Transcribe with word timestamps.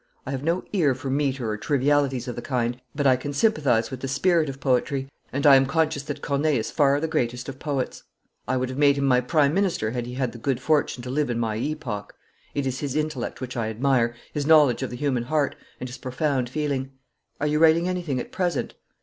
I 0.25 0.31
have 0.31 0.41
no 0.43 0.63
ear 0.73 0.95
for 0.95 1.11
metre 1.11 1.47
or 1.51 1.57
trivialities 1.57 2.27
of 2.27 2.35
the 2.35 2.41
kind, 2.41 2.81
but 2.95 3.05
I 3.05 3.15
can 3.15 3.33
sympathise 3.33 3.91
with 3.91 3.99
the 3.99 4.07
spirit 4.07 4.49
of 4.49 4.59
poetry, 4.59 5.07
and 5.31 5.45
I 5.45 5.55
am 5.55 5.67
conscious 5.67 6.01
that 6.01 6.23
Corneille 6.23 6.57
is 6.57 6.71
far 6.71 6.99
the 6.99 7.07
greatest 7.07 7.47
of 7.47 7.59
poets. 7.59 8.01
I 8.47 8.57
would 8.57 8.69
have 8.69 8.79
made 8.79 8.97
him 8.97 9.05
my 9.05 9.21
prime 9.21 9.53
minister 9.53 9.91
had 9.91 10.07
he 10.07 10.15
had 10.15 10.31
the 10.31 10.39
good 10.39 10.59
fortune 10.59 11.03
to 11.03 11.11
live 11.11 11.29
in 11.29 11.37
my 11.37 11.55
epoch. 11.55 12.15
It 12.55 12.65
is 12.65 12.79
his 12.79 12.95
intellect 12.95 13.41
which 13.41 13.55
I 13.55 13.69
admire, 13.69 14.15
his 14.33 14.47
knowledge 14.47 14.81
of 14.81 14.89
the 14.89 14.97
human 14.97 15.25
heart, 15.25 15.55
and 15.79 15.87
his 15.87 15.99
profound 15.99 16.49
feeling. 16.49 16.93
Are 17.39 17.45
you 17.45 17.59
writing 17.59 17.87
anything 17.87 18.19
at 18.19 18.31
present?' 18.31 18.73